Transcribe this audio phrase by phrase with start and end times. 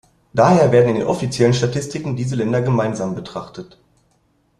[0.33, 3.77] Daher werden in den offiziellen Statistiken diese Länder gemeinsam betrachtet.